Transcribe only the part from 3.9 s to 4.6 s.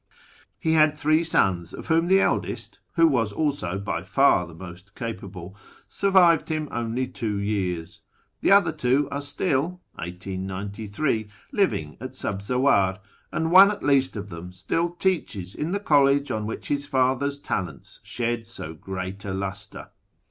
far the